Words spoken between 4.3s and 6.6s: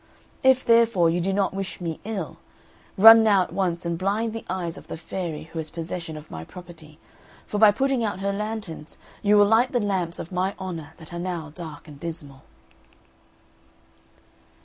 the eyes of the fairy who has possession of my